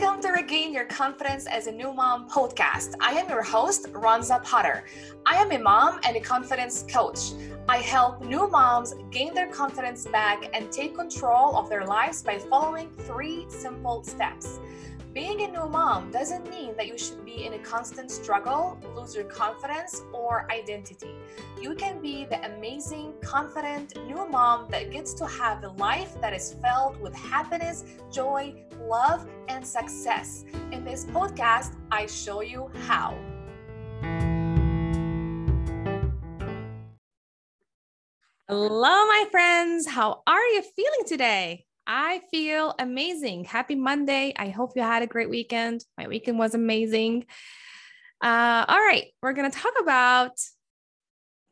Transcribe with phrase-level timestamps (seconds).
[0.00, 2.94] Welcome to Regain Your Confidence as a New Mom podcast.
[3.00, 4.84] I am your host, Ronza Potter.
[5.26, 7.32] I am a mom and a confidence coach.
[7.70, 12.38] I help new moms gain their confidence back and take control of their lives by
[12.38, 14.58] following three simple steps.
[15.12, 19.14] Being a new mom doesn't mean that you should be in a constant struggle, lose
[19.14, 21.10] your confidence, or identity.
[21.60, 26.32] You can be the amazing, confident new mom that gets to have a life that
[26.32, 30.46] is filled with happiness, joy, love, and success.
[30.72, 33.14] In this podcast, I show you how.
[38.50, 39.86] Hello, my friends.
[39.86, 41.66] How are you feeling today?
[41.86, 43.44] I feel amazing.
[43.44, 44.32] Happy Monday.
[44.34, 45.84] I hope you had a great weekend.
[45.98, 47.26] My weekend was amazing.
[48.24, 50.32] Uh, all right, we're going to talk about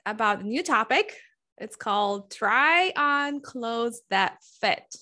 [0.06, 1.12] about a new topic.
[1.58, 4.96] It's called try on clothes that fit.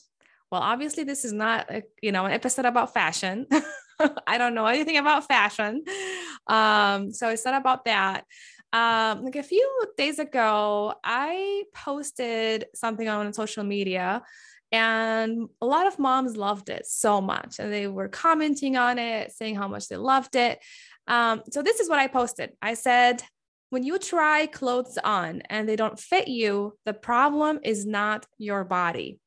[0.51, 3.47] Well, obviously this is not a, you know an episode about fashion.
[4.27, 5.85] I don't know anything about fashion.
[6.49, 8.25] Um, so it's not about that.
[8.75, 14.23] Um, like a few days ago, I posted something on social media
[14.73, 17.61] and a lot of moms loved it so much.
[17.61, 20.59] And they were commenting on it, saying how much they loved it.
[21.07, 22.51] Um, so this is what I posted.
[22.61, 23.23] I said,
[23.71, 28.65] when you try clothes on and they don't fit you, the problem is not your
[28.65, 29.21] body.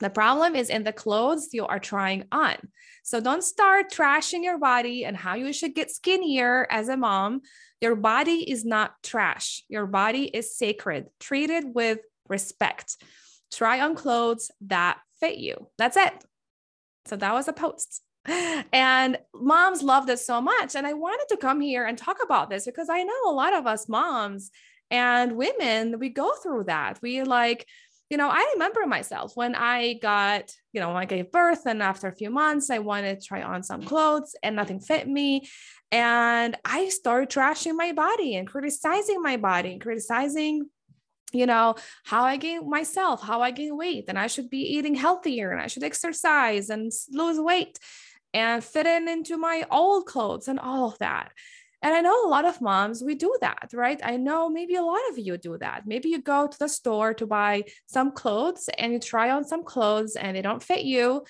[0.00, 2.56] The problem is in the clothes you are trying on.
[3.02, 7.42] So don't start trashing your body and how you should get skinnier as a mom.
[7.80, 9.62] Your body is not trash.
[9.68, 11.06] Your body is sacred.
[11.18, 12.96] Treat it with respect
[13.50, 15.68] try on clothes that fit you.
[15.78, 16.12] That's it.
[17.06, 18.02] So that was a post.
[18.72, 20.76] And moms love this so much.
[20.76, 23.54] And I wanted to come here and talk about this because I know a lot
[23.54, 24.50] of us moms
[24.90, 27.00] and women, we go through that.
[27.02, 27.66] We like,
[28.10, 31.80] you know, I remember myself when I got, you know, when I gave birth and
[31.80, 35.48] after a few months, I wanted to try on some clothes and nothing fit me.
[35.92, 40.68] And I started trashing my body and criticizing my body and criticizing
[41.32, 44.96] you know how i gain myself how i gain weight and i should be eating
[44.96, 47.78] healthier and i should exercise and lose weight
[48.34, 51.30] and fit in into my old clothes and all of that
[51.82, 54.00] and i know a lot of moms we do that right?
[54.02, 55.86] I know maybe a lot of you do that.
[55.86, 59.64] Maybe you go to the store to buy some clothes and you try on some
[59.64, 61.24] clothes and they don't fit you.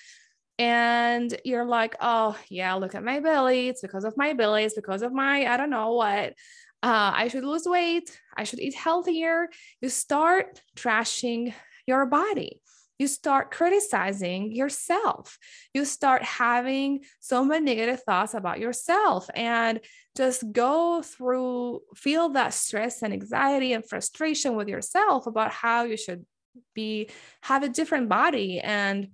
[0.59, 3.67] And you're like oh yeah look at my belly.
[3.69, 4.63] It's because of my belly.
[4.63, 6.33] It's because of my i don't know what.
[6.83, 9.49] Uh, I should lose weight, I should eat healthier.
[9.81, 11.53] You start trashing
[11.85, 12.59] your body.
[13.01, 15.39] You start criticizing yourself.
[15.73, 19.79] You start having so many negative thoughts about yourself and
[20.15, 25.97] just go through, feel that stress and anxiety and frustration with yourself about how you
[25.97, 26.27] should
[26.75, 27.09] be,
[27.41, 29.07] have a different body and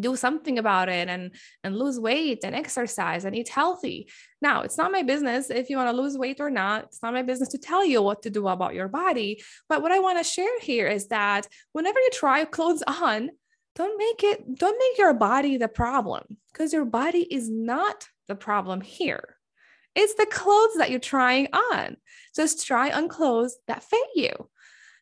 [0.00, 1.32] do something about it and
[1.64, 4.08] and lose weight and exercise and eat healthy.
[4.40, 6.84] Now it's not my business if you want to lose weight or not.
[6.84, 9.42] It's not my business to tell you what to do about your body.
[9.68, 13.30] But what i want to share here is that whenever you try clothes on
[13.74, 18.34] don't make it don't make your body the problem because your body is not the
[18.34, 19.36] problem here.
[19.94, 21.96] It's the clothes that you're trying on.
[22.34, 24.50] Just try on clothes that fit you.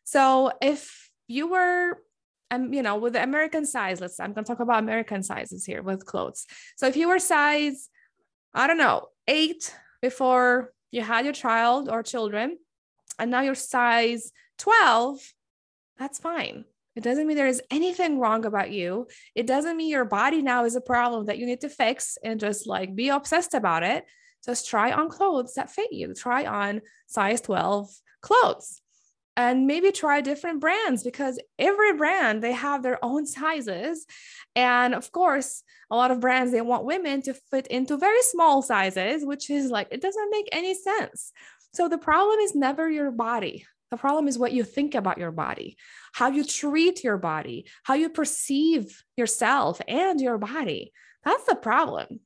[0.05, 1.99] So if you were
[2.51, 5.65] um, you know, with the American size, let's, I'm going to talk about American sizes
[5.65, 6.45] here with clothes.
[6.77, 7.89] So if you were size,
[8.53, 12.57] I don't know, eight before you had your child or children,
[13.17, 15.19] and now you're size 12,
[15.97, 16.65] that's fine.
[16.95, 19.07] It doesn't mean there is anything wrong about you.
[19.33, 22.39] It doesn't mean your body now is a problem that you need to fix and
[22.39, 24.05] just like be obsessed about it.
[24.45, 26.13] Just try on clothes that fit you.
[26.13, 27.89] Try on size 12
[28.21, 28.81] clothes
[29.37, 34.05] and maybe try different brands because every brand they have their own sizes.
[34.55, 38.61] And of course a lot of brands they want women to fit into very small
[38.61, 41.31] sizes which is like it doesn't make any sense.
[41.73, 43.65] So the problem is never your body.
[43.91, 45.77] The problem is what you think about your body
[46.13, 50.91] how you treat your body how you perceive yourself and your body.
[51.23, 52.19] That's the problem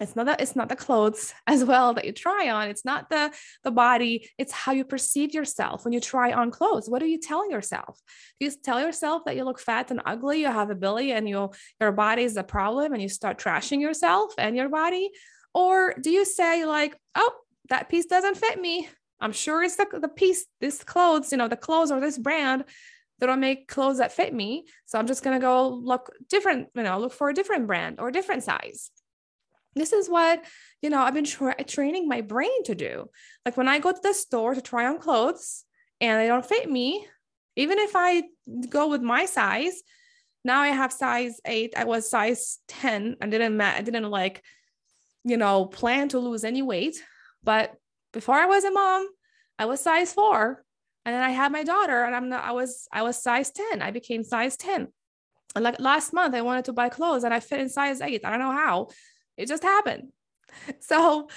[0.00, 2.68] it's not that it's not the clothes as well that you try on.
[2.68, 3.32] It's not the
[3.62, 4.28] the body.
[4.38, 6.88] It's how you perceive yourself when you try on clothes.
[6.88, 8.00] What are you telling yourself?
[8.38, 11.28] Do you tell yourself that you look fat and ugly you have a belly and
[11.28, 11.50] you
[11.80, 15.10] your body is a problem and you start trashing yourself and your body?
[15.54, 17.32] Or do you say like oh
[17.70, 18.88] that piece doesn't fit me.
[19.20, 22.64] I'm sure it's the, the piece this clothes you know the clothes or this brand
[23.20, 24.64] they don't make clothes that fit me.
[24.86, 28.00] So i'm just going to go look different you know look for a different brand
[28.00, 28.90] or different size
[29.74, 30.44] this is what
[30.82, 33.08] you know i've been tra- training my brain to do
[33.44, 35.64] like when i go to the store to try on clothes
[36.00, 37.06] and they don't fit me
[37.56, 38.22] even if i
[38.68, 39.82] go with my size
[40.44, 41.74] now I have size eight.
[41.76, 43.16] I was size 10.
[43.20, 44.44] I didn't, I didn't like,
[45.24, 47.02] you know, plan to lose any weight.
[47.42, 47.74] But
[48.12, 49.08] before I was a mom,
[49.58, 50.62] I was size four.
[51.06, 53.80] And then I had my daughter and I'm not, I was, I was size 10.
[53.80, 54.88] I became size 10.
[55.54, 58.24] And like last month, I wanted to buy clothes and I fit in size eight.
[58.24, 58.88] I don't know how.
[59.36, 60.08] It just happened.
[60.80, 61.28] So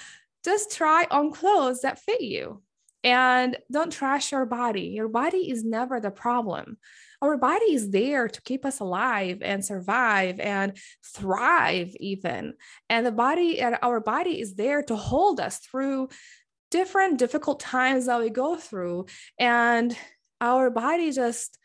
[0.44, 2.62] just try on clothes that fit you
[3.02, 4.88] and don't trash your body.
[4.88, 6.78] Your body is never the problem.
[7.20, 12.54] Our body is there to keep us alive and survive and thrive, even.
[12.88, 16.08] And the body, and our body is there to hold us through
[16.70, 19.06] different difficult times that we go through.
[19.38, 19.96] And
[20.40, 21.58] our body just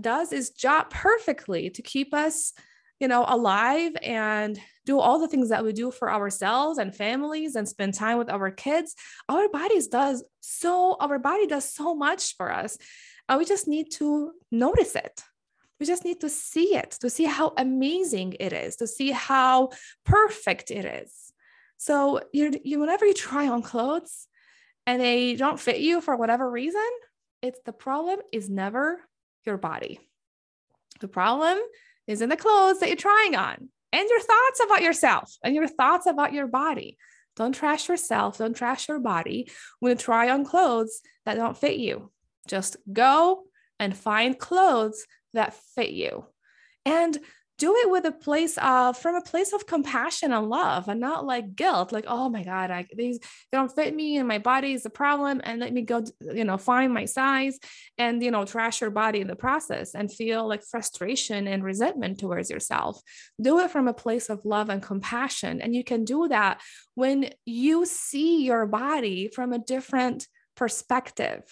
[0.00, 2.52] does its job perfectly to keep us
[2.98, 7.54] you know alive and do all the things that we do for ourselves and families
[7.54, 8.94] and spend time with our kids
[9.28, 12.78] our bodies does so our body does so much for us
[13.28, 15.22] and we just need to notice it.
[15.80, 19.70] We just need to see it to see how amazing it is to see how
[20.04, 21.32] perfect it is.
[21.78, 24.28] So you you whenever you try on clothes
[24.86, 26.88] and they don't fit you for whatever reason
[27.40, 29.00] it's the problem is never
[29.44, 29.98] your body.
[31.00, 31.58] The problem
[32.06, 35.68] is in the clothes that you're trying on and your thoughts about yourself and your
[35.68, 36.96] thoughts about your body.
[37.36, 39.50] Don't trash yourself, don't trash your body
[39.80, 42.10] when you try on clothes that don't fit you.
[42.46, 43.44] Just go
[43.78, 46.26] and find clothes that fit you.
[46.84, 47.18] And
[47.62, 51.24] do it with a place of from a place of compassion and love and not
[51.24, 54.72] like guilt like oh my god I, these they don't fit me and my body
[54.72, 57.60] is a problem and let me go you know find my size
[57.98, 62.18] and you know trash your body in the process and feel like frustration and resentment
[62.18, 63.00] towards yourself.
[63.40, 66.60] Do it from a place of love and compassion and you can do that
[66.96, 70.26] when you see your body from a different
[70.56, 71.44] perspective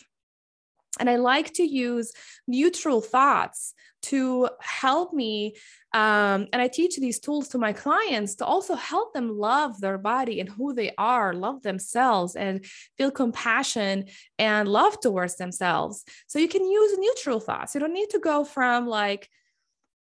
[1.00, 2.12] and I like to use
[2.46, 5.56] neutral thoughts to help me.
[5.92, 9.98] Um, and I teach these tools to my clients to also help them love their
[9.98, 12.64] body and who they are, love themselves, and
[12.96, 14.06] feel compassion
[14.38, 16.04] and love towards themselves.
[16.28, 17.74] So you can use neutral thoughts.
[17.74, 19.28] You don't need to go from like,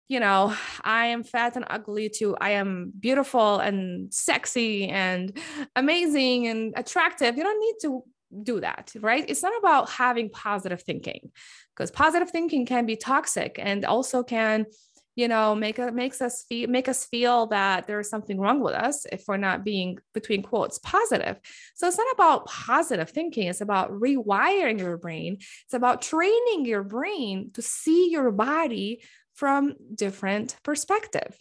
[0.08, 5.38] you know, I am fat and ugly to I am beautiful and sexy and
[5.76, 7.36] amazing and attractive.
[7.36, 8.04] You don't need to
[8.42, 9.26] do that, right?
[9.28, 11.32] It's not about having positive thinking
[11.76, 14.66] because positive thinking can be toxic and also can
[15.16, 18.74] you know make a, makes us feel make us feel that there's something wrong with
[18.74, 21.40] us if we're not being between quotes positive.
[21.76, 25.38] So it's not about positive thinking it's about rewiring your brain.
[25.66, 29.04] It's about training your brain to see your body
[29.36, 31.36] from different perspective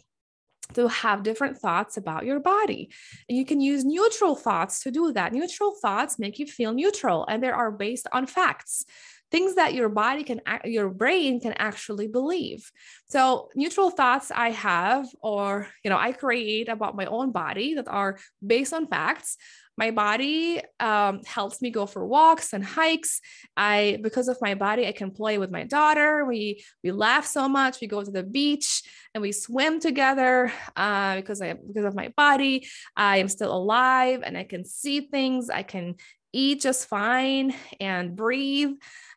[0.74, 2.90] to have different thoughts about your body.
[3.28, 5.32] And you can use neutral thoughts to do that.
[5.32, 8.84] Neutral thoughts make you feel neutral and they are based on facts
[9.32, 12.70] things that your body can your brain can actually believe.
[13.06, 17.88] So neutral thoughts i have or you know i create about my own body that
[17.88, 19.36] are based on facts.
[19.78, 23.22] My body um, helps me go for walks and hikes.
[23.56, 26.26] I because of my body i can play with my daughter.
[26.26, 27.80] We we laugh so much.
[27.80, 28.82] We go to the beach
[29.14, 32.68] and we swim together uh, because i because of my body.
[32.96, 35.48] I am still alive and i can see things.
[35.48, 35.96] I can
[36.32, 38.72] eat just fine and breathe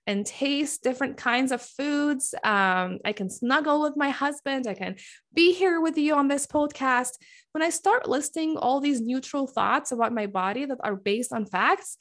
[0.08, 2.36] and taste different kinds of foods.
[2.44, 4.68] Um, I can snuggle with my husband.
[4.68, 4.98] I can
[5.34, 7.12] be here with you on this podcast.
[7.54, 11.46] When I start listing all these neutral thoughts about my body that are based on
[11.46, 11.98] facts,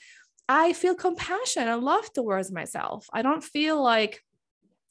[0.49, 3.07] I feel compassion and love towards myself.
[3.13, 4.23] I don't feel like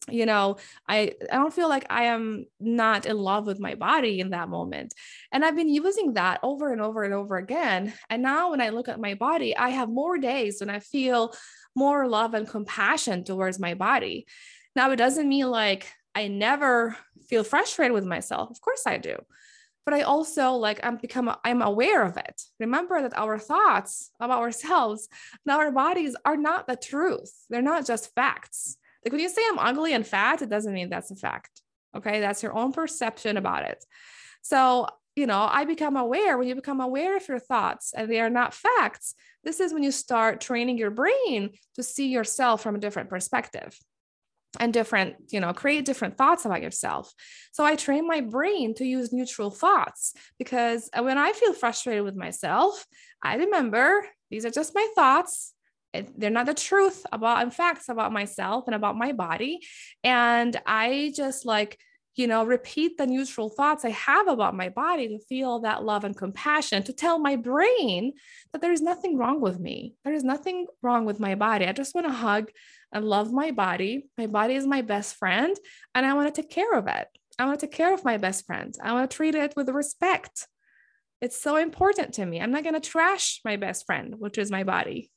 [0.09, 0.57] you know
[0.89, 4.49] i i don't feel like i am not in love with my body in that
[4.49, 4.93] moment
[5.31, 8.67] and i've been using that over and over and over again and now when i
[8.67, 11.33] look at my body i have more days when i feel
[11.75, 14.27] more love and compassion towards my body.
[14.75, 16.95] Now, it doesn't mean like I never
[17.27, 18.49] feel frustrated with myself.
[18.51, 19.17] Of course I do.
[19.85, 22.41] But I also like I'm become I'm aware of it.
[22.59, 25.09] Remember that our thoughts about ourselves
[25.45, 27.33] and our bodies are not the truth.
[27.49, 28.77] They're not just facts.
[29.05, 31.61] Like when you say I'm ugly and fat, it doesn't mean that's a fact.
[31.95, 32.19] Okay.
[32.19, 33.83] That's your own perception about it.
[34.41, 38.19] So you know, I become aware when you become aware of your thoughts and they
[38.19, 39.13] are not facts.
[39.43, 43.77] This is when you start training your brain to see yourself from a different perspective
[44.59, 47.13] and different, you know, create different thoughts about yourself.
[47.51, 52.15] So I train my brain to use neutral thoughts because when I feel frustrated with
[52.15, 52.85] myself,
[53.21, 55.53] I remember these are just my thoughts.
[56.17, 59.59] They're not the truth about and facts about myself and about my body.
[60.03, 61.79] And I just like,
[62.15, 66.03] you know, repeat the neutral thoughts I have about my body to feel that love
[66.03, 68.13] and compassion, to tell my brain
[68.51, 69.95] that there is nothing wrong with me.
[70.03, 71.65] There is nothing wrong with my body.
[71.65, 72.51] I just want to hug
[72.91, 74.05] and love my body.
[74.17, 75.57] My body is my best friend,
[75.95, 77.07] and I want to take care of it.
[77.39, 78.75] I want to take care of my best friend.
[78.83, 80.47] I want to treat it with respect.
[81.19, 82.39] It's so important to me.
[82.39, 85.09] I'm not going to trash my best friend, which is my body.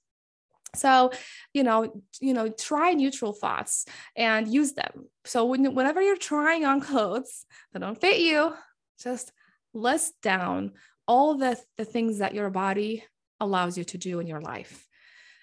[0.76, 1.12] So,
[1.52, 5.06] you know, you know, try neutral thoughts and use them.
[5.24, 8.54] So when, whenever you're trying on clothes that don't fit you,
[9.02, 9.32] just
[9.72, 10.72] list down
[11.06, 13.04] all the, the things that your body
[13.40, 14.86] allows you to do in your life.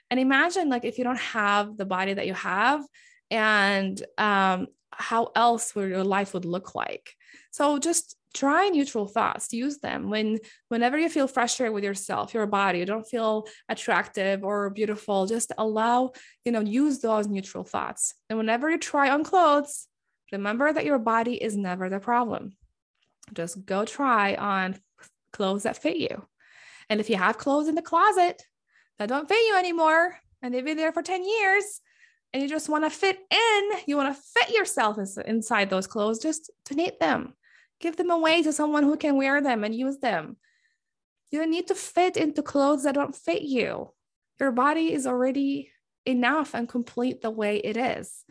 [0.09, 2.83] And imagine like if you don't have the body that you have
[3.31, 7.15] and um, how else would your life would look like.
[7.51, 10.09] So just try neutral thoughts use them.
[10.09, 15.25] When whenever you feel frustrated with yourself your body you don't feel attractive or beautiful
[15.25, 16.11] just allow
[16.45, 18.13] you know use those neutral thoughts.
[18.29, 19.87] And whenever you try on clothes
[20.31, 22.55] remember that your body is never the problem.
[23.33, 24.77] Just go try on
[25.31, 26.25] clothes that fit you.
[26.89, 28.41] And if you have clothes in the closet
[28.99, 31.81] that don't fit you anymore and they've been there for 10 years
[32.33, 36.19] and you just want to fit in you want to fit yourself inside those clothes
[36.19, 37.33] just donate them
[37.79, 40.37] Give them away to someone who can wear them and use them.
[41.31, 43.91] You don't need to fit into clothes that don't fit you.
[44.39, 45.71] Your body is already
[46.05, 48.23] enough and complete the way it is.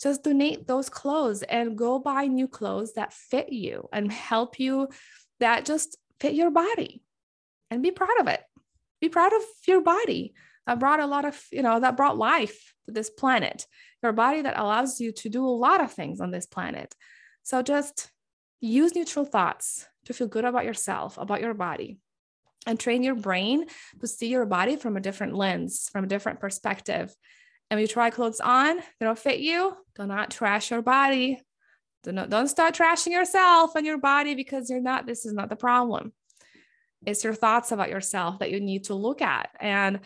[0.00, 4.88] Just donate those clothes and go buy new clothes that fit you and help you
[5.40, 7.02] that just fit your body
[7.70, 8.42] and be proud of it.
[9.00, 10.34] Be proud of your body
[10.66, 13.66] that brought a lot of, you know, that brought life to this planet.
[14.02, 16.94] Your body that allows you to do a lot of things on this planet.
[17.42, 18.10] So just
[18.68, 21.98] use neutral thoughts to feel good about yourself, about your body,
[22.66, 23.66] and train your brain
[24.00, 27.14] to see your body from a different lens, from a different perspective.
[27.70, 31.40] And when you try clothes on, they don't fit you, do not trash your body.
[32.04, 35.56] Don't, don't start trashing yourself and your body because you're not, this is not the
[35.56, 36.12] problem.
[37.06, 40.00] It's your thoughts about yourself that you need to look at and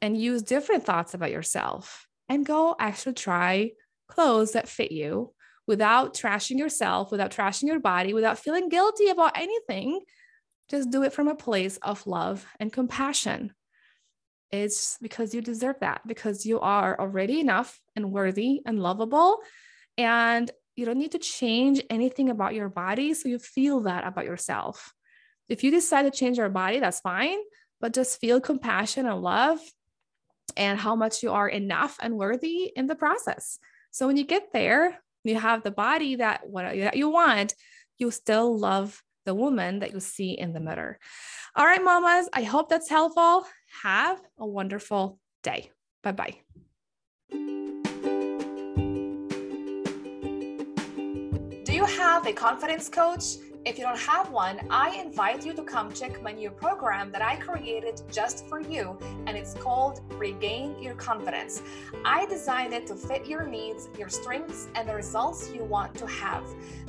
[0.00, 3.72] and use different thoughts about yourself and go actually try
[4.08, 5.34] clothes that fit you
[5.68, 10.00] without trashing yourself, without trashing your body, without feeling guilty about anything.
[10.68, 13.52] Just do it from a place of love and compassion.
[14.50, 19.38] It's because you deserve that, because you are already enough and worthy and lovable.
[19.98, 23.12] And you don't need to change anything about your body.
[23.12, 24.94] So you feel that about yourself.
[25.48, 27.38] If you decide to change your body, that's fine,
[27.80, 29.58] but just feel compassion and love
[30.56, 33.58] and how much you are enough and worthy in the process.
[33.90, 34.98] So when you get there,
[35.28, 37.54] you have the body that what that you want,
[37.98, 40.98] you still love the woman that you see in the mirror.
[41.54, 43.46] All right, mamas, I hope that's helpful.
[43.82, 45.70] Have a wonderful day.
[46.02, 46.36] Bye bye.
[51.64, 53.36] Do you have a confidence coach?
[53.66, 57.20] If you don't have one, I invite you to come check my new program that
[57.20, 61.62] I created just for you, and it's called Regain Your Confidence.
[62.02, 66.06] I designed it to fit your needs, your strengths, and the results you want to
[66.06, 66.44] have.